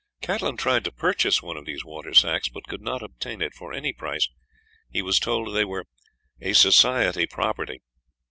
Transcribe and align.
Catlin 0.19 0.57
tried 0.57 0.83
to 0.85 0.91
purchase 0.91 1.43
one 1.43 1.57
of 1.57 1.65
these 1.67 1.85
water 1.85 2.15
sacks, 2.15 2.49
but 2.49 2.63
could 2.65 2.81
not 2.81 3.03
obtain 3.03 3.39
it 3.39 3.53
for 3.53 3.71
any 3.71 3.93
price; 3.93 4.29
he 4.89 4.99
was 5.03 5.19
told 5.19 5.53
they 5.55 5.63
were 5.63 5.85
"a 6.41 6.53
society 6.53 7.27
property." 7.27 7.83